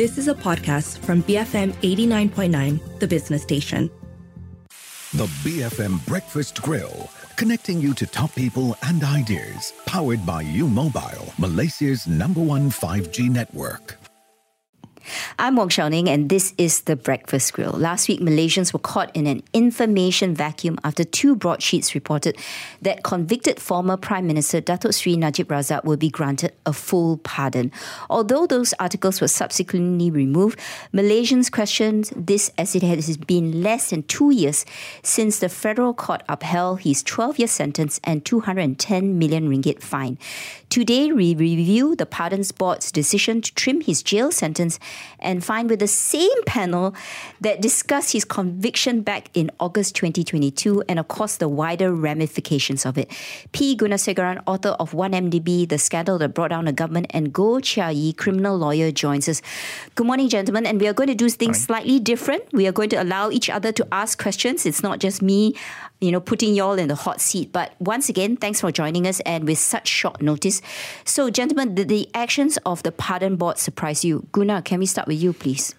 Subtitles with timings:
[0.00, 3.90] This is a podcast from BFM 89.9, the business station.
[5.12, 11.34] The BFM Breakfast Grill, connecting you to top people and ideas, powered by U Mobile,
[11.38, 13.99] Malaysia's number one 5G network.
[15.38, 17.72] I'm Wong Shou Ning, and this is the Breakfast Grill.
[17.72, 22.36] Last week, Malaysians were caught in an information vacuum after two broadsheets reported
[22.82, 27.72] that convicted former Prime Minister Datuk Sri Najib Razak will be granted a full pardon.
[28.08, 30.58] Although those articles were subsequently removed,
[30.92, 34.66] Malaysians questioned this as it has been less than two years
[35.02, 40.18] since the federal court upheld his 12-year sentence and 210 million ringgit fine.
[40.68, 44.78] Today, we review the Pardons Board's decision to trim his jail sentence
[45.18, 46.94] and find with the same panel
[47.40, 52.98] that discussed his conviction back in August 2022 and, of course, the wider ramifications of
[52.98, 53.10] it.
[53.52, 53.76] P.
[53.76, 58.12] Gunasegaram, author of 1MDB, The Scandal That Brought Down the Government, and Goh Cia Yee,
[58.12, 59.42] criminal lawyer, joins us.
[59.94, 60.66] Good morning, gentlemen.
[60.66, 62.44] And we are going to do things slightly different.
[62.52, 64.66] We are going to allow each other to ask questions.
[64.66, 65.54] It's not just me
[66.00, 67.52] you know, putting y'all in the hot seat.
[67.52, 70.62] But once again, thanks for joining us and with such short notice.
[71.04, 74.26] So, gentlemen, did the actions of the pardon board surprise you?
[74.32, 75.74] Guna, can we start with you, please?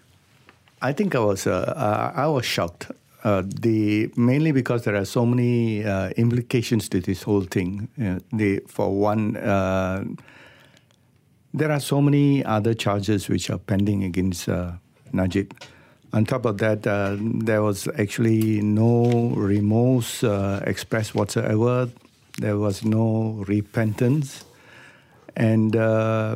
[0.81, 2.91] I think I was uh, uh, I was shocked.
[3.23, 7.87] Uh, the mainly because there are so many uh, implications to this whole thing.
[8.33, 10.03] the for one, uh,
[11.53, 14.71] there are so many other charges which are pending against uh,
[15.13, 15.53] Najib.
[16.13, 21.89] On top of that, uh, there was actually no remorse uh, expressed whatsoever.
[22.39, 24.43] There was no repentance.
[25.35, 26.35] And uh,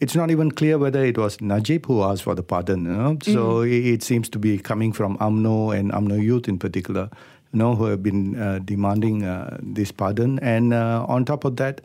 [0.00, 2.84] it's not even clear whether it was Najib who asked for the pardon.
[2.86, 3.14] You know?
[3.14, 3.32] mm-hmm.
[3.32, 7.10] So it, it, seems to be coming from UMNO and UMNO Youth in particular,
[7.52, 10.38] you know, who have been uh, demanding uh, this pardon.
[10.40, 11.82] And uh, on top of that,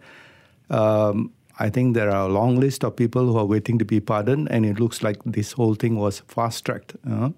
[0.69, 3.99] um, I think there are a long list of people who are waiting to be
[3.99, 6.95] pardoned, and it looks like this whole thing was fast tracked.
[7.09, 7.30] Uh,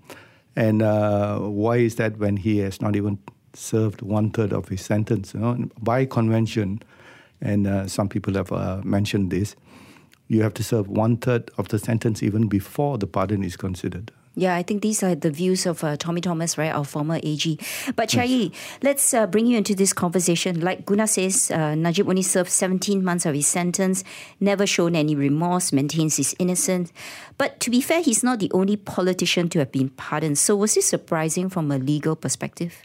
[0.56, 3.20] and uh, why is that when he has not even
[3.54, 5.34] served one third of his sentence?
[5.34, 5.70] You know?
[5.80, 6.82] By convention,
[7.42, 9.56] and uh, some people have uh, mentioned this,
[10.28, 14.12] you have to serve one third of the sentence even before the pardon is considered.
[14.40, 17.58] Yeah, I think these are the views of uh, Tommy Thomas, right, our former AG.
[17.96, 18.52] But Cia Yee,
[18.84, 20.62] let's uh, bring you into this conversation.
[20.62, 24.04] Like Guna says, uh, Najib only served 17 months of his sentence,
[24.40, 26.94] never shown any remorse, maintains his innocence.
[27.40, 30.38] But to be fair, he's not the only politician to have been pardoned.
[30.38, 32.84] So was this surprising from a legal perspective?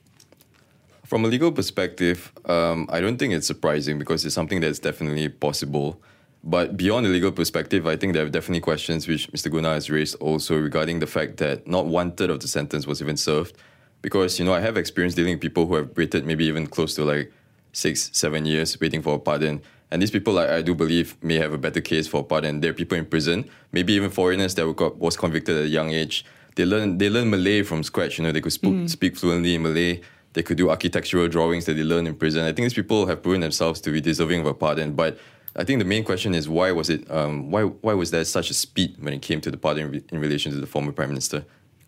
[1.05, 5.29] From a legal perspective, um, I don't think it's surprising because it's something that's definitely
[5.29, 6.01] possible.
[6.45, 9.51] But beyond the legal perspective, I think there are definitely questions which Mr.
[9.51, 13.01] Guna has raised also regarding the fact that not one third of the sentence was
[13.01, 13.57] even served.
[14.01, 16.97] Because, you know, I have experience dealing with people who have waited maybe even close
[16.97, 17.33] to like
[17.73, 19.63] six, seven years waiting for a pardon.
[19.93, 22.61] And these people, I, I do believe, may have a better case for a pardon.
[22.61, 25.91] There are people in prison, maybe even foreigners that were, was convicted at a young
[25.91, 26.25] age.
[26.57, 28.19] They learn they learn Malay from scratch.
[28.19, 28.91] You know, they could speak, mm.
[28.91, 30.01] speak fluently in Malay.
[30.33, 32.43] They could do architectural drawings that they learn in prison.
[32.43, 34.95] I think these people have proven themselves to be deserving of a pardon.
[34.95, 35.19] But
[35.55, 38.51] I think the main question is why was it um, why why was there such
[38.51, 40.93] a speed when it came to the pardon in, re- in relation to the former
[40.93, 41.45] prime minister?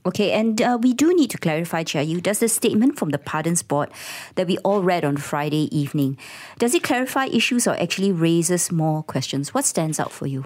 [0.06, 3.16] Okay, and uh, we do need to clarify, Cia Yee, does the statement from the
[3.16, 3.88] Pardons Board
[4.34, 6.19] that we all read on Friday evening,
[6.58, 9.54] does it clarify issues or actually raises more questions?
[9.54, 10.44] What stands out for you?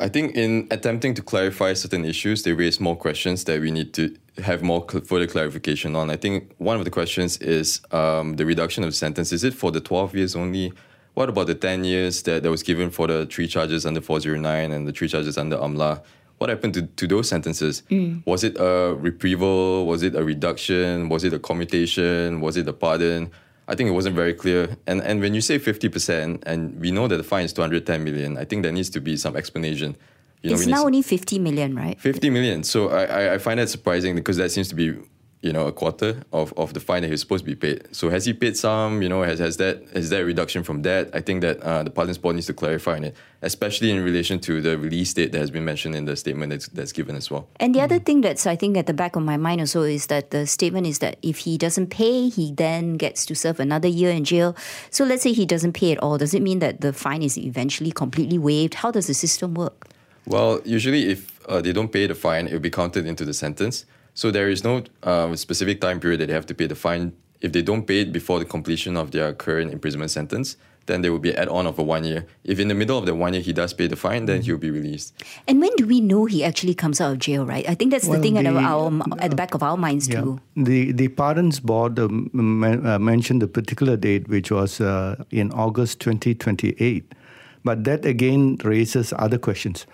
[0.00, 3.94] I think in attempting to clarify certain issues, they raise more questions that we need
[3.94, 6.10] to have more cl- further clarification on.
[6.10, 9.32] I think one of the questions is um, the reduction of sentence.
[9.32, 10.72] Is it for the 12 years only?
[11.18, 14.70] What about the 10 years that, that was given for the three charges under 409
[14.70, 16.00] and the three charges under AMLA?
[16.38, 17.82] What happened to, to those sentences?
[17.90, 18.24] Mm.
[18.24, 19.84] Was it a reprieval?
[19.84, 21.08] Was it a reduction?
[21.08, 22.40] Was it a commutation?
[22.40, 23.32] Was it a pardon?
[23.66, 24.76] I think it wasn't very clear.
[24.86, 28.38] And and when you say 50%, and we know that the fine is 210 million,
[28.38, 29.96] I think there needs to be some explanation.
[30.42, 32.00] You know, it's now only 50 million, right?
[32.00, 32.62] 50 million.
[32.62, 34.96] So I, I find that surprising because that seems to be
[35.40, 37.94] you know, a quarter of, of the fine that he's supposed to be paid.
[37.94, 39.02] So has he paid some?
[39.02, 41.10] You know, has, has that is there a reduction from that?
[41.14, 44.40] I think that uh, the Pardons Board needs to clarify on it, especially in relation
[44.40, 47.30] to the release date that has been mentioned in the statement that's, that's given as
[47.30, 47.46] well.
[47.60, 50.06] And the other thing that's I think at the back of my mind also is
[50.06, 53.88] that the statement is that if he doesn't pay, he then gets to serve another
[53.88, 54.56] year in jail.
[54.90, 56.18] So let's say he doesn't pay at all.
[56.18, 58.74] Does it mean that the fine is eventually completely waived?
[58.74, 59.86] How does the system work?
[60.26, 63.32] Well, usually if uh, they don't pay the fine, it will be counted into the
[63.32, 63.86] sentence.
[64.18, 67.12] So there is no uh, specific time period that they have to pay the fine.
[67.40, 70.56] If they don't pay it before the completion of their current imprisonment sentence,
[70.86, 72.26] then there will be add-on of a one year.
[72.42, 74.58] If in the middle of the one year he does pay the fine, then he'll
[74.58, 75.14] be released.
[75.46, 77.46] And when do we know he actually comes out of jail?
[77.46, 79.76] Right, I think that's well, the thing the, at, our, at the back of our
[79.76, 80.22] minds yeah.
[80.22, 80.40] too.
[80.56, 86.00] The the pardons board uh, uh, mentioned the particular date, which was uh, in August
[86.00, 87.14] 2028,
[87.62, 89.86] but that again raises other questions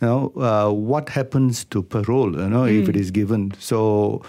[0.00, 3.52] you know, uh, what happens to parole, you know, if it is given.
[3.58, 4.22] So,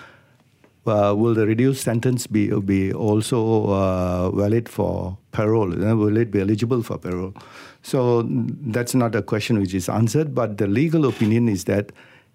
[0.86, 5.74] uh, will the reduced sentence be be also uh, valid for parole?
[5.74, 7.34] You know, will it be eligible for parole?
[7.82, 10.34] So that's not a question which is answered.
[10.36, 11.92] But the legal opinion is that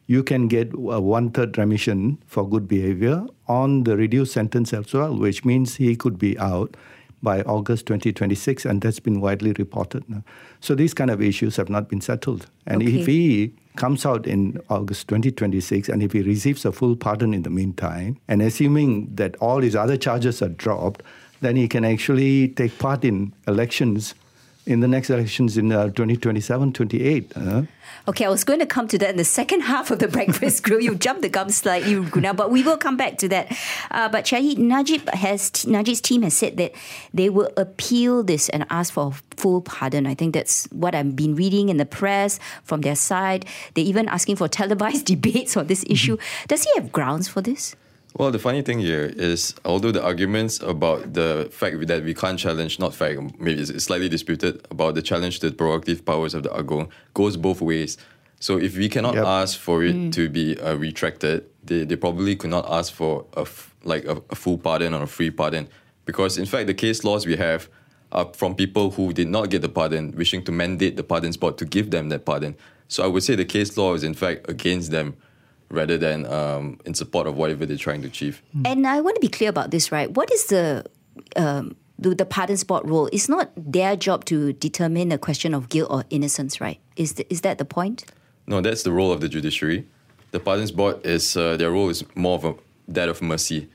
[0.07, 4.93] you can get a one third remission for good behavior on the reduced sentence as
[4.93, 6.77] well, which means he could be out
[7.23, 10.05] by August 2026, and that's been widely reported.
[10.61, 12.47] So these kind of issues have not been settled.
[12.67, 13.01] And Okay.
[13.01, 17.43] if he comes out in August 2026, and if he receives a full pardon in
[17.43, 21.03] the meantime, and assuming that all his other charges are dropped,
[21.41, 24.15] then he can actually take part in elections
[24.71, 27.33] in the next elections in uh, 2027, 28.
[27.37, 27.63] uh.
[28.09, 30.63] Okay, I was going to come to that in the second half of the breakfast
[30.65, 30.79] crew.
[30.81, 33.57] You jumped the gun slightly, Guna, but we will come back to that.
[33.91, 36.73] Uh, but Shahid, Najib has Najib's team has said that
[37.13, 40.07] they will appeal this and ask for full pardon.
[40.07, 43.45] I think that's what I've been reading in the press from their side.
[43.75, 46.17] They're even asking for televised debates on this issue.
[46.49, 47.75] Does he have grounds for this?
[48.17, 52.39] Well, the funny thing here is, although the arguments about the fact that we can't
[52.39, 56.43] challenge, not fact, maybe it's slightly disputed, about the challenge to the prerogative powers of
[56.43, 57.97] the Agong goes both ways.
[58.41, 59.25] So if we cannot Yep.
[59.27, 63.41] ask for it to be uh, retracted, they, they probably could not ask for a
[63.43, 65.69] f- like a, a full pardon or a free pardon,
[66.05, 67.69] because in fact the case laws we have
[68.13, 71.57] are from people who did not get the pardon, wishing to mandate the pardons board
[71.59, 72.57] to give them that pardon.
[72.89, 75.17] So I would say the case law is in fact against them,
[75.71, 78.43] rather than um, in support of whatever they're trying to achieve.
[78.65, 80.11] And I want to be clear about this, right?
[80.11, 80.85] What is the
[81.37, 83.09] um, the, the pardons board role?
[83.13, 86.81] It's not their job to determine a question of guilt or innocence, right?
[86.97, 88.05] Is th- is that the point?
[88.47, 89.87] No, that's the role of the judiciary.
[90.33, 92.55] The pardons board is uh, their role is more of a,
[92.89, 93.69] that of mercy.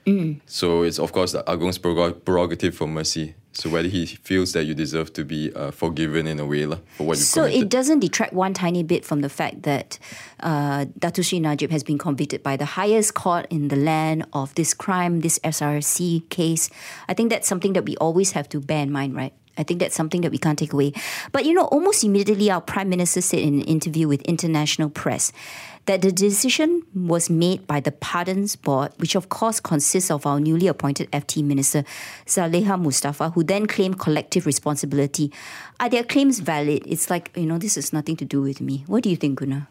[0.45, 3.35] So it's of course the Agong's prerogative for mercy.
[3.55, 6.79] So whether he feels that you deserve to be uh, forgiven in a way lah,
[6.97, 7.63] for what you've So committed.
[7.63, 9.97] it doesn't detract one tiny bit from the fact that
[10.41, 14.53] uh, Dato Sri Najib has been convicted by the highest court in the land of
[14.55, 16.69] this crime, this SRC case.
[17.07, 19.31] I think that's something that we always have to bear in mind, right?
[19.57, 20.91] I think that's something that we can't take away.
[21.31, 25.31] But you know, almost immediately, our prime minister said in an interview with international press
[25.85, 30.39] that the decision was made by the Pardons Board, which of course consists of our
[30.39, 31.83] newly appointed FT Minister,
[32.25, 35.31] Zaliha Mustafa, who then claimed collective responsibility.
[35.79, 36.83] Are their claims valid?
[36.85, 38.83] It's like, you know, this has nothing to do with me.
[38.87, 39.67] What do you think, Guna?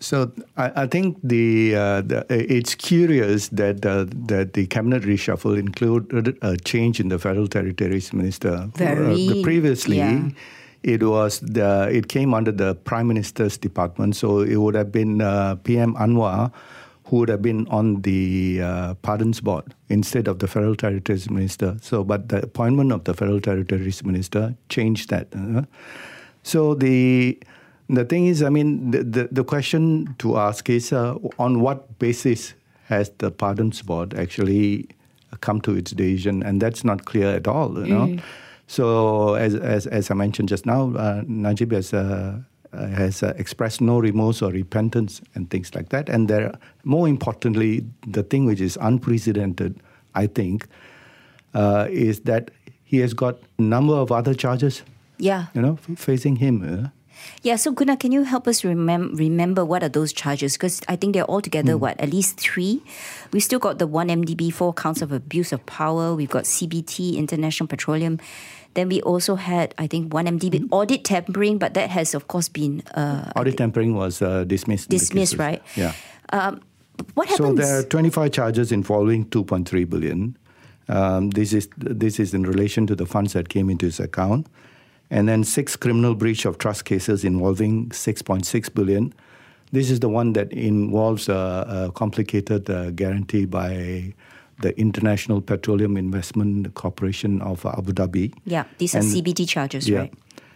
[0.00, 5.58] So I, I think the, uh, the it's curious that uh, that the cabinet reshuffle
[5.58, 8.70] included a change in the federal territories minister.
[8.76, 10.28] Very, Uh, previously, yeah.
[10.82, 15.20] It was the it came under the prime minister's department, so it would have been
[15.20, 16.52] uh, PM Anwar
[17.08, 21.76] who would have been on the uh, pardons board instead of the federal territories minister.
[21.80, 25.28] So, but the appointment of the federal territories minister changed that.
[26.42, 27.38] So the
[27.88, 31.98] the thing is, I mean, the, the, the question to ask is uh, on what
[31.98, 32.52] basis
[32.84, 34.88] has the pardons board actually
[35.40, 37.86] come to its decision, and that's not clear at all.
[37.86, 38.22] You know,
[38.68, 41.92] so as as, as I mentioned just now, uh, Najib has.
[41.92, 42.38] Uh,
[42.70, 46.06] uh, has uh, expressed no remorse or repentance and things like that.
[46.10, 46.52] And there,
[46.84, 49.80] more importantly, the thing which is unprecedented,
[50.14, 50.66] I think,
[51.54, 52.50] uh, is that
[52.84, 54.82] he has got a number of other charges,
[55.16, 55.46] Yeah.
[55.54, 56.60] you know, facing him.
[56.62, 56.88] uh.
[57.42, 60.52] Yeah, so Guna, can you help us remem- remember what are those charges?
[60.52, 62.82] Because I think they're all together, what, at least three?
[63.32, 66.14] We still got the one MDB, four counts of abuse of power.
[66.14, 68.20] We've got CBT, International Petroleum.
[68.78, 72.48] Then we also had, I think, one MDB, audit tampering, but that has, of course,
[72.48, 74.88] been uh, Audit tampering was uh, dismissed.
[74.88, 75.60] dismissed, right?
[75.74, 75.94] Yeah.
[77.14, 80.38] What So there are 25 charges involving 2.3 billion.
[80.88, 84.46] Um, this is this is in relation to the funds that came into his account,
[85.10, 89.12] and then six criminal breach of trust cases involving 6.6 billion.
[89.72, 94.14] This is the one that involves a, a complicated uh, guarantee by
[94.60, 98.32] the International Petroleum Investment Corporation of Abu Dhabi.
[98.44, 99.98] yeah, these are And- CBT charges, Yeah.
[100.00, 100.14] right?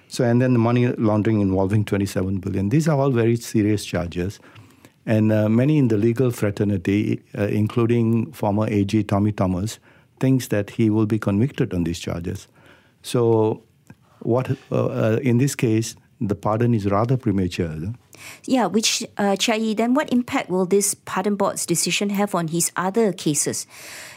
[0.09, 2.69] So, and then the money laundering involving 27 billion.
[2.69, 4.41] These are all very serious charges.
[5.07, 9.79] And uh, many in the legal fraternity, uh, including former AG Tommy Thomas,
[10.21, 12.47] thinks that he will be convicted on these charges.
[13.03, 13.63] So,
[14.21, 17.93] what uh, uh, in this case, the pardon is rather premature.
[18.45, 22.73] Yeah, which, uh, Chai, then what impact will this pardon board's decision have on his
[22.77, 23.67] other cases?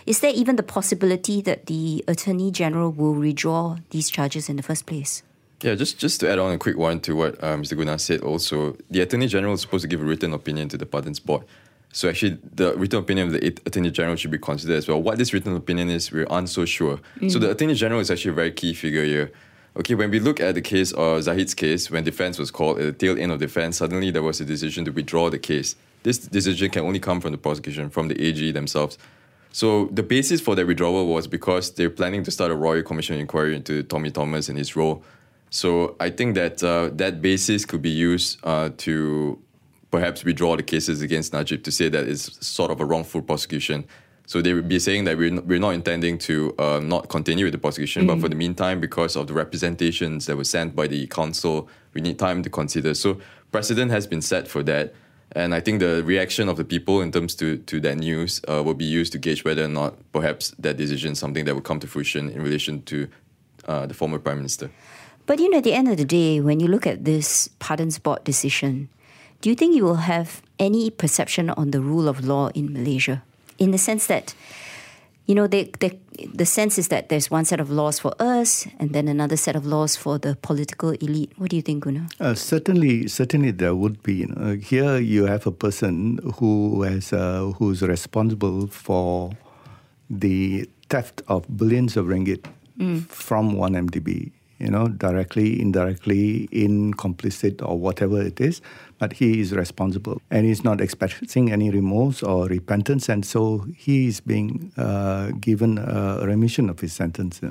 [0.06, 4.64] Is there even the possibility that the Attorney General will withdraw these charges in the
[4.64, 5.24] first place?
[5.62, 7.76] Yeah, just, just to add on a quick one to what uh, Mr.
[7.76, 10.86] Guna said also, the Attorney General is supposed to give a written opinion to the
[10.86, 11.44] Pardons Board.
[11.92, 15.02] So actually, the written opinion of the Attorney General should be considered as well.
[15.02, 17.00] What this written opinion is, we aren't so sure.
[17.30, 19.32] So the Attorney General is actually a very key figure here.
[19.78, 22.86] Okay, when we look at the case of Zahid's case, when defense was called at
[22.86, 25.76] the tail end of defense, suddenly there was a decision to withdraw the case.
[26.04, 28.98] This decision can only come from the prosecution, from the AG themselves.
[29.52, 33.18] So the basis for that withdrawal was because they're planning to start a royal commission
[33.20, 35.04] inquiry into Tommy Thomas and his role.
[35.50, 39.40] So I think that uh, that basis could be used uh, to
[39.92, 43.86] perhaps withdraw the cases against Najib to say that it's sort of a wrongful prosecution.
[44.26, 47.46] So they would be saying that we're not, we're not intending to uh, not continue
[47.46, 48.08] with the prosecution, mm.
[48.08, 52.02] but for the meantime, because of the representations that were sent by the council, we
[52.02, 52.94] need time to consider.
[52.94, 53.20] So
[53.52, 54.94] precedent has been set for that.
[55.34, 58.64] And I think the reaction of the people in terms to, to that news uh,
[58.64, 61.62] will be used to gauge whether or not perhaps that decision is something that will
[61.62, 63.08] come to fruition in relation to
[63.68, 64.72] uh, the former prime minister.
[65.26, 67.98] But you know, at the end of the day, when you look at this pardons
[67.98, 68.90] board decision,
[69.42, 73.24] do you think you will have any perception on the rule of law in Malaysia?
[73.58, 74.36] In the sense that
[75.26, 75.98] you know, they, they,
[76.34, 79.56] the sense is that there's one set of laws for us and then another set
[79.56, 81.32] of laws for the political elite.
[81.38, 82.08] What do you think, Guna?
[82.20, 84.16] Uh, certainly, certainly there would be.
[84.16, 89.32] You know, here you have a person who has uh, who's responsible for
[90.10, 92.46] the theft of billions of ringgit
[92.78, 93.08] mm.
[93.08, 98.62] from one MDB you know, directly, indirectly, in complicit or whatever it is,
[99.00, 104.08] but he is responsible and he's not expressing any remorse or repentance, and so he
[104.08, 107.42] is being uh, given a remission of his sentence.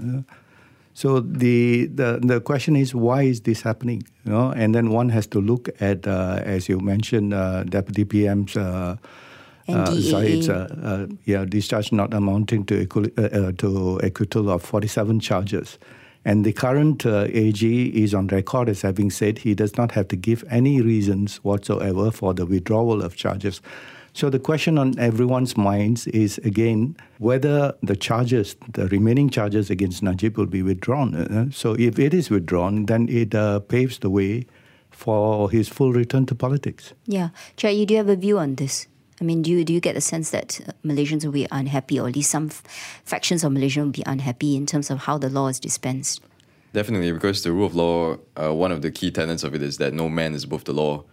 [0.97, 4.05] So the, the the question is why is this happening?
[4.25, 8.05] You know, and then one has to look at, uh, as you mentioned, uh, Deputy
[8.05, 8.57] PM's.
[8.57, 8.97] Uh,
[9.67, 15.21] uh, Zahid's, uh, uh, yeah, discharge not amounting to, equi- uh, to acquittal of 47
[15.21, 15.79] charges.
[16.25, 20.09] And the current uh, AG is on record as having said he does not have
[20.09, 23.61] to give any reasons whatsoever for the withdrawal of charges.
[24.15, 30.03] So the question on everyone's minds is again whether the charges, the remaining charges against
[30.05, 31.15] Najib, will be withdrawn.
[31.15, 34.47] Uh, so if it is withdrawn, then it uh, paves the way
[34.91, 36.95] for his full return to politics.
[37.07, 38.87] Yeah, Chai, do you have a view on this?
[39.25, 41.99] I mean, do you, do you get the sense that uh, Malaysians will be unhappy,
[41.99, 42.63] or at least some f-
[43.07, 46.21] factions of Malaysia will be unhappy in terms of how the law is dispensed?
[46.75, 49.79] Definitely, because the rule of law, uh, one of the key tenets of it is
[49.79, 51.05] that no man is above the law.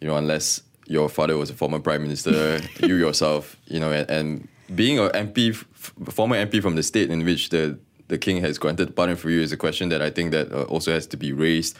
[0.00, 4.10] You know, unless your father was a former prime minister, you yourself, you know, and,
[4.10, 8.40] and being an MP, f- former MP from the state in which the the king
[8.40, 11.06] has granted pardon for you is a question that I think that uh, also has
[11.08, 11.76] to be raised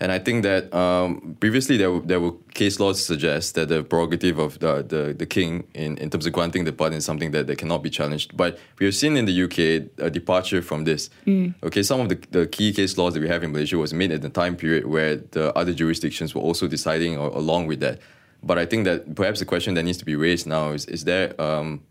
[0.00, 3.82] and I think that um, previously there were, there were case laws suggest that the
[3.82, 7.32] prerogative of the, the, the king in, in terms of granting the pardon is something
[7.32, 8.36] that, that cannot be challenged.
[8.36, 11.10] But we have seen in the UK a departure from this.
[11.26, 11.54] Mm.
[11.64, 14.12] Okay, some of the, the key case laws that we have in Malaysia was made
[14.12, 17.98] at the time period where the other jurisdictions were also deciding or, along with that.
[18.42, 21.02] But I think that perhaps the question that needs to be raised now is: Is
[21.02, 21.82] there um,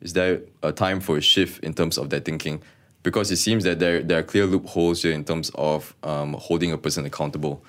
[0.00, 2.62] is there a time for a shift in terms of that thinking?
[3.08, 6.72] Because it seems that there, there are clear loopholes here in terms of um, holding
[6.72, 7.64] a person accountable.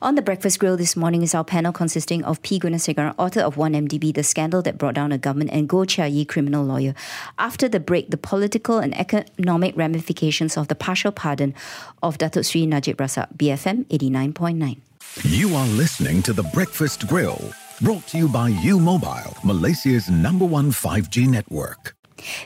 [0.00, 2.60] On the breakfast grill this morning is our panel consisting of P.
[2.60, 6.24] Gunasegaram, author of 1MDB, The Scandal That Brought Down a Government, and Goh Cia Yee,
[6.24, 6.94] criminal lawyer.
[7.40, 11.56] After the break, the political and economic ramifications of the partial pardon
[12.00, 14.78] of Datuk Sri Najib Razak, BFM 89.9.
[15.24, 17.50] You are listening to The Breakfast Grill,
[17.80, 21.96] brought to you by U Mobile, Malaysia's number one 5G network.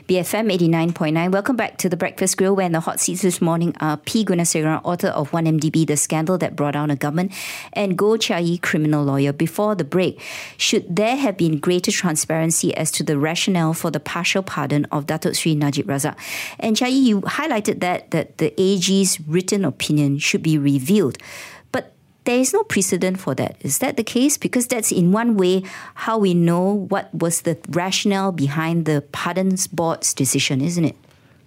[0.07, 1.31] BFM 89.9.
[1.31, 4.25] Welcome back to the Breakfast Grill, where in the hot seats this morning are P.
[4.25, 7.31] Gunasegaram, author of 1MDB, The Scandal That Brought Down a Government,
[7.73, 9.33] and Goh Cia Yee, criminal lawyer.
[9.33, 10.21] Before the break,
[10.57, 15.05] should there have been greater transparency as to the rationale for the partial pardon of
[15.05, 16.17] Datuk Sri Najib Razak?
[16.59, 21.17] And Cia Yee, you highlighted that, that the AG's written opinion should be revealed
[22.27, 23.55] there is no precedent for that.
[23.61, 24.37] Is that the case?
[24.37, 25.63] Because that's in one way
[25.95, 30.95] how we know what was the rationale behind the pardons board's decision, isn't it?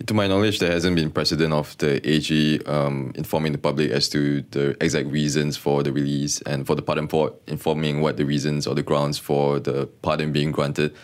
[0.06, 4.08] To my knowledge, there hasn't been precedent of the AG um, informing the public as
[4.08, 8.25] to the exact reasons for the release and for the pardon board informing what the
[8.25, 10.94] reasons or the grounds for the pardon being granted.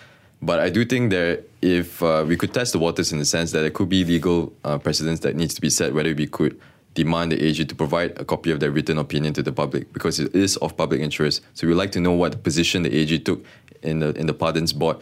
[0.40, 3.52] But I do think that if uh, we could test the waters in the sense
[3.52, 6.58] that there could be legal uh, precedents that needs to be set, whether we could
[6.96, 10.18] demand the AG to provide a copy of their written opinion to the public because
[10.18, 11.42] it is of public interest.
[11.54, 13.44] So we'd like to know what position the AG took
[13.82, 14.96] in the in the pardons board.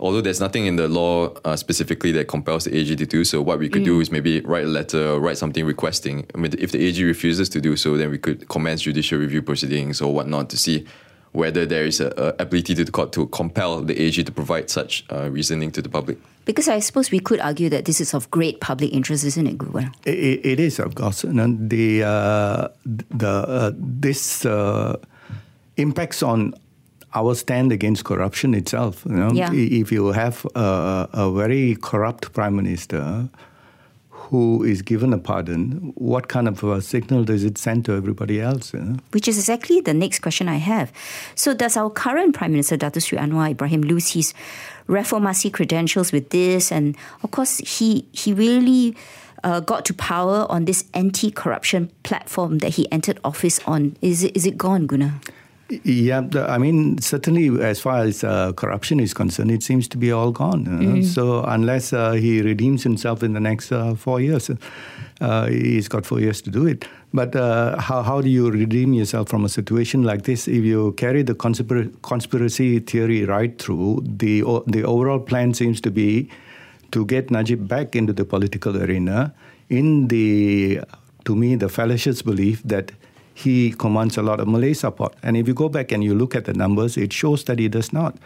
[0.00, 3.42] Although there's nothing in the law uh, specifically that compels the AG to do so,
[3.42, 3.86] what we could mm.
[3.86, 6.24] do is maybe write a letter or write something requesting.
[6.34, 9.42] I mean, if the AG refuses to do so, then we could commence judicial review
[9.42, 10.86] proceedings or whatnot to see
[11.32, 14.70] whether there is a, a ability to the court to compel the AG to provide
[14.70, 16.18] such uh, reasoning to the public.
[16.44, 19.58] Because I suppose we could argue that this is of great public interest, isn't it,
[19.58, 19.92] Guna?
[20.06, 21.22] It, it is, of course.
[21.24, 24.96] And the, uh, the, uh, this uh,
[25.76, 26.54] impacts on
[27.14, 29.04] our stand against corruption itself.
[29.04, 29.30] You know?
[29.32, 29.50] yeah.
[29.52, 33.28] If you have a, a very corrupt prime minister
[34.28, 38.40] who is given a pardon, what kind of a signal does it send to everybody
[38.40, 38.74] else?
[38.74, 38.96] You know?
[39.12, 40.92] Which is exactly the next question I have.
[41.34, 44.34] So, does our current Prime Minister, Datuk Sri Anwar Ibrahim, lose his
[44.86, 46.70] reformasi credentials with this?
[46.70, 48.94] And of course, he he really
[49.44, 53.96] uh, got to power on this anti-corruption platform that he entered office on.
[54.02, 55.20] Is it, is it gone, Guna?
[55.84, 59.98] Yeah, the, I mean, certainly as far as uh, corruption is concerned, it seems to
[59.98, 60.64] be all gone.
[60.64, 61.02] mm-hmm.
[61.02, 64.50] So unless uh, he redeems himself in the next uh, four years,
[65.20, 66.86] uh, he's got four years to do it.
[67.12, 70.48] But uh, how, how do you redeem yourself from a situation like this?
[70.48, 75.90] If you carry the conspir- conspiracy theory right through, the, the overall plan seems to
[75.90, 76.30] be
[76.92, 79.34] to get Najib back into the political arena
[79.68, 80.80] in the,
[81.26, 82.92] to me, the fallacious belief that
[83.38, 85.14] he commands a lot of Malay support.
[85.22, 87.68] And if you go back and you look at the numbers, it shows that he
[87.68, 88.16] does not.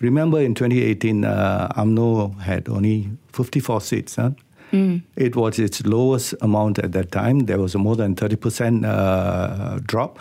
[0.00, 4.16] Remember in 2018, uh, UMNO had only 54 seats.
[4.16, 4.30] Huh?
[4.72, 5.02] Mm.
[5.16, 7.40] It was its lowest amount at that time.
[7.40, 10.20] There was a more than 30% uh, drop.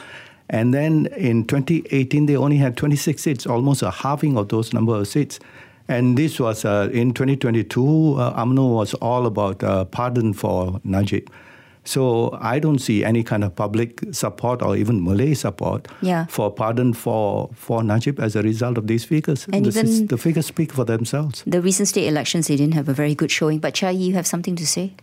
[0.49, 4.95] And then in 2018, they only had 26 seats, almost a halving of those number
[4.95, 5.39] of seats.
[5.87, 11.29] And this was uh, in 2022, uh, UMNO was all about uh, pardon for Najib.
[11.85, 16.25] So I don't see any kind of public support or even Malay support yeah.
[16.25, 19.47] for pardon for, for Najib as a result of these figures.
[19.53, 21.43] And this even is, the figures speak for themselves.
[21.45, 23.59] The recent state elections, they didn't have a very good showing.
[23.59, 24.93] But Chai, you have something to say?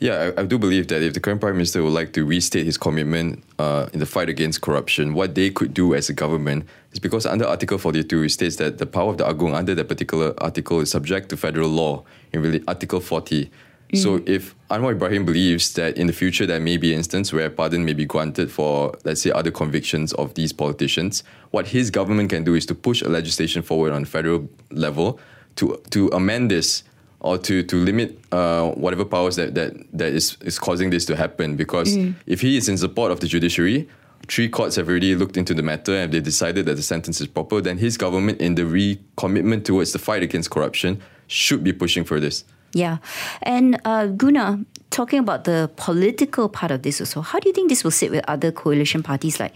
[0.00, 2.64] Yeah, I, I, do believe that if the current prime minister would like to restate
[2.64, 6.66] his commitment uh, in the fight against corruption, what they could do as a government
[6.92, 9.88] is because under Article 42 it states that the power of the Agong under that
[9.88, 12.04] particular article is subject to federal law.
[12.32, 13.50] In really Article 40,
[13.94, 14.28] so Mm.
[14.28, 17.84] if Anwar Ibrahim believes that in the future there may be an instance where pardon
[17.84, 22.44] may be granted for, let's say, other convictions of these politicians, what his government can
[22.44, 25.18] do is to push a legislation forward on federal level
[25.56, 26.82] to to amend this
[27.20, 31.16] or to to limit uh, whatever powers that that that is is causing this to
[31.16, 31.56] happen.
[31.56, 32.14] Because Mm.
[32.26, 33.88] if he is in support of the judiciary.
[34.26, 37.28] Three courts have already looked into the matter and they decided that the sentence is
[37.28, 37.62] proper.
[37.62, 42.20] Then his government, in the recommitment towards the fight against corruption, should be pushing for
[42.20, 42.44] this.
[42.72, 42.98] Yeah.
[43.42, 47.68] And uh, Guna, talking about the political part of this also, how do you think
[47.68, 49.54] this will sit with other coalition parties like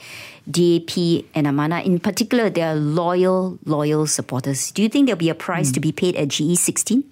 [0.50, 1.84] DAP and Amanah?
[1.84, 4.70] In particular, they are loyal, loyal supporters.
[4.72, 7.04] Do you think there'll be a price to be paid at GE16?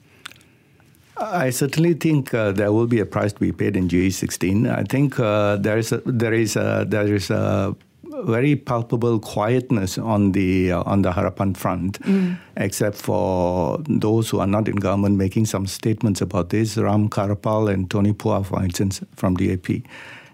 [1.16, 4.74] I certainly think uh, there will be a price to be paid in GE16.
[4.74, 7.76] I think uh, there is a, there is a, there is a
[8.24, 12.36] very palpable quietness on the uh, on the Harapan front, Mm.
[12.56, 16.76] except for those who are not in government making some statements about this.
[16.76, 19.82] Ramkarpal and Tony Pua, for instance, from DAP,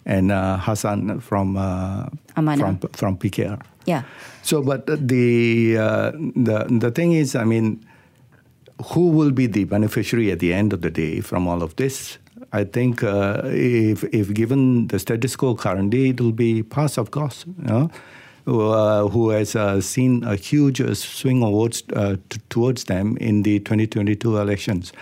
[0.04, 2.06] and uh, Hassan from uh,
[2.58, 3.60] from from PKR.
[3.86, 4.02] Yeah.
[4.42, 7.84] So, but the uh, the the thing is, I mean,
[8.92, 12.18] who will be the beneficiary at the end of the day from all of this?
[12.56, 17.10] I think uh, if if given the status quo currently, it will be PAS, of
[17.10, 17.90] course, you know,
[18.46, 23.16] who, uh, who has uh, seen a huge uh, swing awards, uh, t- towards them
[23.18, 24.92] in the 2022 elections.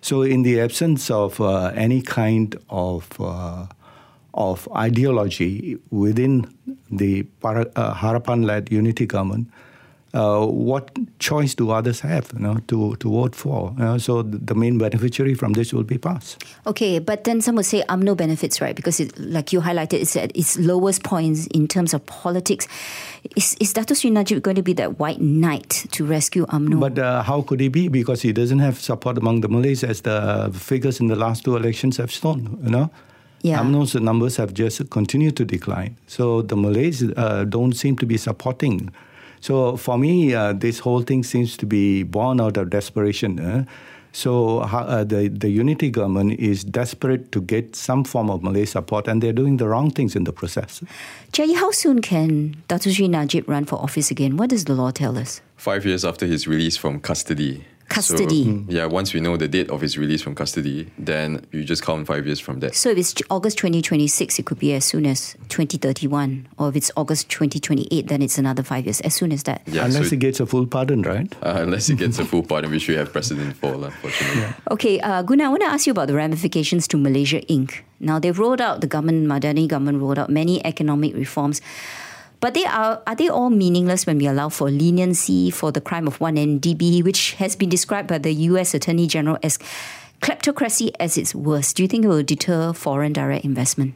[0.00, 3.66] So, in the absence of uh, any kind of uh,
[4.34, 6.46] of ideology within
[6.90, 9.48] the Para, uh, Harapan-led unity government,
[10.14, 13.72] uh, what choice do others have, you know, to, to vote for?
[13.78, 13.98] You know?
[13.98, 16.36] So the main beneficiary from this will be PAS.
[16.66, 18.76] Okay, but then some would say UMNO benefits, right?
[18.76, 22.68] Because, it, like you highlighted, it's at its lowest points in terms of politics.
[23.36, 26.80] Is, is Dato Sri Najib going to be that white knight to rescue UMNO?
[26.80, 27.88] But uh, how could he be?
[27.88, 31.56] Because he doesn't have support among the Malays, as the figures in the last two
[31.56, 32.58] elections have shown.
[32.62, 32.90] You know,
[33.42, 33.60] Yeah.
[33.60, 35.96] UMNO's numbers have just continued to decline.
[36.06, 38.90] So the Malays uh, don't seem to be supporting.
[39.42, 43.38] So for me, uh, this whole thing seems to be born out of desperation.
[43.38, 43.64] uh.
[44.12, 49.08] So uh, the the unity government is desperate to get some form of Malay support,
[49.08, 50.82] and they're doing the wrong things in the process.
[51.32, 54.36] Jay, how soon can Dato Sri Najib run for office again?
[54.36, 55.40] What does the law tell us?
[55.56, 57.64] Five years after his release from custody.
[57.88, 58.44] Custody.
[58.44, 61.82] So, yeah, once we know the date of his release from custody, then you just
[61.82, 62.74] count five years from that.
[62.74, 66.48] So if it's August 2026, it could be as soon as 2031.
[66.58, 69.62] Or if it's August 2028, then it's another five years, as soon as that.
[69.66, 71.32] Yeah, Unless so, he gets a full pardon, right?
[71.42, 74.54] uh, unless he gets a full pardon, which we have precedent for, unfortunately.
[74.70, 77.80] Okay, uh, Guna, I want to ask you about the ramifications to Malaysia Inc.
[78.00, 81.60] Now, they've rolled out, the government, Madani government rolled out many economic reforms.
[82.42, 86.08] But they are are they all meaningless when we allow for leniency for the crime
[86.08, 89.60] of one MDB, which has been described by the US Attorney General as
[90.20, 91.76] kleptocracy as its worst?
[91.76, 93.94] Do you think it will deter foreign direct investment?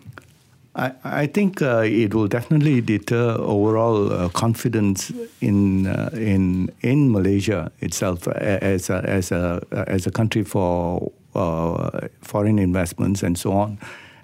[0.79, 7.73] I, think uh, it will definitely deter overall uh, confidence in uh, in in Malaysia
[7.81, 13.79] itself as a, as a as a country for uh, foreign investments and so on.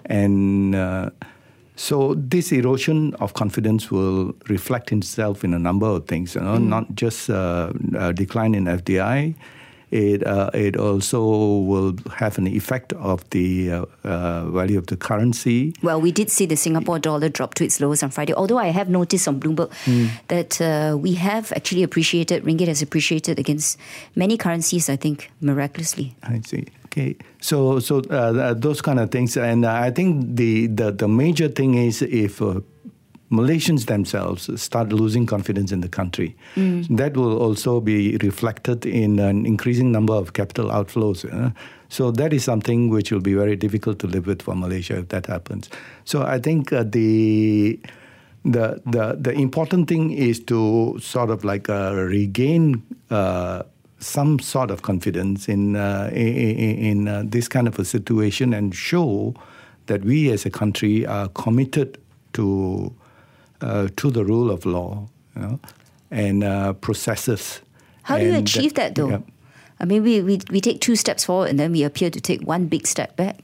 [0.05, 1.09] And uh,
[1.75, 6.57] so this erosion of confidence will reflect itself in a number of things, you know,
[6.57, 6.67] mm.
[6.67, 7.71] not just uh,
[8.13, 9.35] decline in FDI,
[9.93, 14.97] it uh, it also will have an effect of the uh, uh, value of the
[14.97, 15.73] currency.
[15.83, 18.33] Well, we did see the Singapore dollar drop to its lowest on Friday.
[18.33, 20.09] Although I have noticed on Bloomberg mm.
[20.29, 23.77] that uh, we have actually appreciated ringgit has appreciated against
[24.15, 24.89] many currencies.
[24.89, 26.15] I think miraculously.
[26.23, 26.65] I see.
[26.93, 31.47] Okay, so so uh, those kind of things, and I think the the, the major
[31.47, 32.61] thing is if uh,
[33.31, 36.35] Malaysians themselves start losing confidence in the country.
[36.55, 36.95] Mm.
[36.97, 41.25] That will also be reflected in an increasing number of capital outflows.
[41.25, 41.49] Uh?
[41.89, 45.07] So that is something which will be very difficult to live with for Malaysia if
[45.07, 45.71] that happens.
[46.05, 47.79] So I think uh, the
[48.45, 53.63] the the the important thing is to sort of like uh, regain uh,
[54.05, 58.75] some sort of confidence in uh, in, in uh, this kind of a situation and
[58.75, 59.33] show
[59.85, 61.97] that we as a country are committed
[62.33, 62.93] to
[63.61, 65.59] uh, to the rule of law, you know,
[66.11, 67.61] and uh, processes.
[68.03, 69.09] How do you achieve that, that though?
[69.09, 69.19] Yeah.
[69.79, 72.41] I mean, we, we, we take two steps forward and then we appear to take
[72.47, 73.39] one big step back.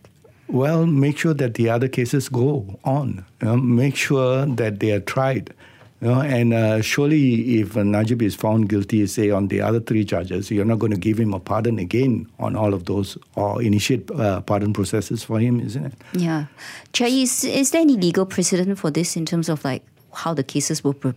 [0.48, 3.26] Well, make sure that the other cases go on.
[3.42, 5.54] You know, make sure that they are tried.
[6.02, 10.06] You know, and uh, surely, if Najib is found guilty, say on the other three
[10.06, 13.62] charges, you're not going to give him a pardon again on all of those, or
[13.62, 15.94] initiate uh, pardon processes for him, isn't it?
[16.14, 16.46] Yeah,
[16.94, 19.84] Chai, is, is there any legal precedent for this in terms of like
[20.14, 21.12] how the cases will pr-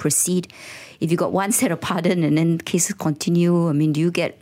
[0.00, 0.52] proceed.
[1.00, 4.10] If you got one set of pardon and then cases continue, I mean, do you
[4.10, 4.40] get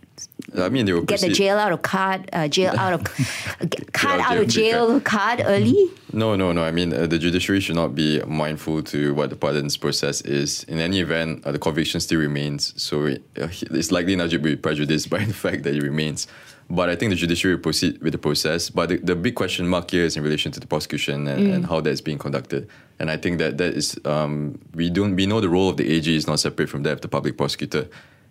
[0.56, 3.04] I mean, they will get the jail out of card, uh, jail out of
[3.92, 5.90] card out of jail card early.
[6.12, 6.64] No, no, no.
[6.64, 10.64] I mean, uh, the judiciary should not be mindful to what the pardons process is.
[10.64, 14.52] In any event, uh, the conviction still remains, so it, uh, it's likely Najib will
[14.52, 16.26] be prejudiced by the fact that it remains.
[16.70, 18.68] But I think the judiciary will proceed with the process.
[18.68, 21.54] But the, the big question mark here is in relation to the prosecution and, mm.
[21.54, 22.68] and how that's being conducted.
[22.98, 25.90] And I think that that is um, we don't we know the role of the
[25.90, 27.88] AG is not separate from that of the public prosecutor,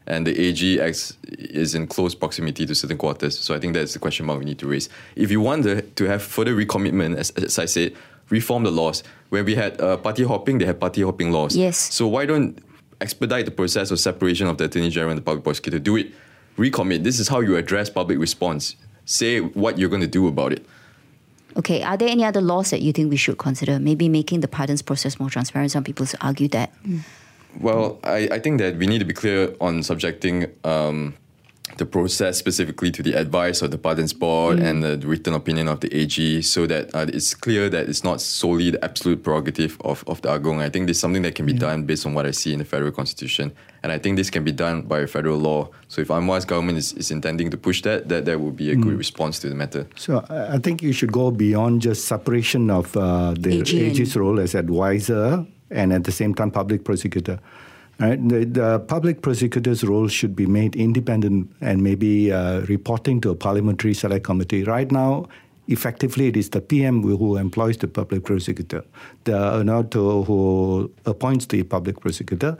[0.07, 3.37] and the AG acts is in close proximity to certain quarters.
[3.37, 4.89] So I think that's the question mark we need to raise.
[5.15, 7.93] If you want to, to have further recommitment, as, as I said,
[8.29, 9.03] reform the laws.
[9.29, 11.55] When we had uh, party hopping, they had party hopping laws.
[11.55, 11.77] Yes.
[11.93, 12.57] So why don't
[13.01, 15.79] expedite the process of separation of the attorney general and the public prosecutor?
[15.79, 16.11] Do it
[16.57, 17.03] recommit.
[17.03, 18.75] This is how you address public response.
[19.05, 20.65] Say what you're going to do about it.
[21.55, 23.79] Okay, are there any other laws that you think we should consider?
[23.79, 25.71] Maybe making the pardons process more transparent.
[25.71, 26.71] Some people argue that.
[26.83, 27.01] Mm.
[27.59, 31.15] Well, I, I think that we need to be clear on subjecting um,
[31.77, 34.63] the process specifically to the advice of the pardons board mm.
[34.63, 38.21] and the written opinion of the AG so that uh, it's clear that it's not
[38.21, 40.61] solely the absolute prerogative of, of the Agong.
[40.61, 42.59] I think this is something that can be done based on what I see in
[42.59, 43.51] the federal constitution.
[43.83, 45.69] And I think this can be done by federal law.
[45.87, 48.75] So if Anwar's government is, is intending to push that, that, that would be a
[48.75, 48.83] mm.
[48.83, 49.87] good response to the matter.
[49.95, 53.87] So I think you should go beyond just separation of uh, the AG.
[53.87, 57.39] AG's role as advisor and at the same time public prosecutor.
[57.99, 58.29] Right?
[58.29, 63.35] The, the, public prosecutor's role should be made independent and maybe uh, reporting to a
[63.35, 64.63] parliamentary select committee.
[64.63, 65.27] Right now,
[65.67, 68.83] effectively, it is the PM who employs the public prosecutor,
[69.23, 72.55] the, you know, to, who appoints the public prosecutor,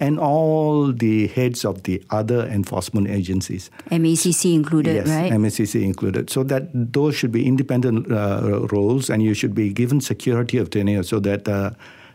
[0.00, 3.70] and all the heads of the other enforcement agencies.
[3.90, 5.30] MACC included, yes, right?
[5.32, 6.30] MACC included.
[6.30, 10.70] So that those should be independent uh, roles, and you should be given security of
[10.70, 11.46] tenure so that.
[11.46, 11.70] Uh,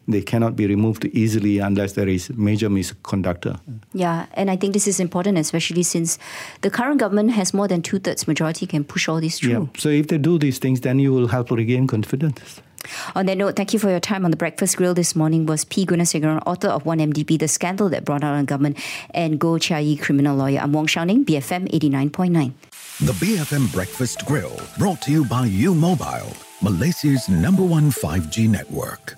[0.07, 3.47] they cannot be removed easily unless there is major misconduct.
[3.93, 6.19] Yeah, and I think this is important, especially since
[6.61, 9.51] the current government has more than two thirds majority can push all this through.
[9.51, 9.65] Yeah.
[9.77, 12.61] So if they do these things, then you will help regain confidence.
[13.15, 15.65] On that note, thank you for your time on the Breakfast Grill this morning was
[15.65, 15.85] P.
[15.85, 18.77] Gunasegaram, author of 1MDB, The Scandal That Brought Out on Government,
[19.11, 20.59] and Goh Cia Yee, criminal lawyer.
[20.59, 22.53] I'm Wong Shou Ning, BFM 89.9.
[22.99, 29.17] The BFM Breakfast Grill, brought to you by U Mobile, Malaysia's number one 5G network.